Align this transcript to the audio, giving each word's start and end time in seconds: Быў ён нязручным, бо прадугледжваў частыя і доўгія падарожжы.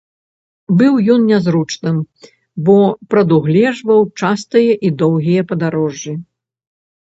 Быў 0.77 0.93
ён 1.15 1.19
нязручным, 1.31 1.97
бо 2.69 2.77
прадугледжваў 3.11 3.99
частыя 4.23 4.73
і 4.89 4.93
доўгія 5.03 5.41
падарожжы. 5.53 6.13